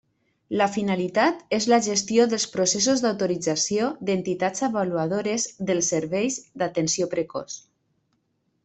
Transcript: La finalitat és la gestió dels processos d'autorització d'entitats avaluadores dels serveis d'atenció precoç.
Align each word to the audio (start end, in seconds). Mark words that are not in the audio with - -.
La 0.59 0.67
finalitat 0.75 1.43
és 1.57 1.67
la 1.73 1.77
gestió 1.87 2.25
dels 2.31 2.47
processos 2.55 3.03
d'autorització 3.05 3.91
d'entitats 4.09 4.67
avaluadores 4.71 5.47
dels 5.71 5.95
serveis 5.95 6.41
d'atenció 6.63 7.13
precoç. 7.17 7.63